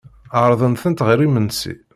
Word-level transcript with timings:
Ɛerḍen-tent 0.41 1.03
ɣer 1.07 1.19
imensi. 1.25 1.73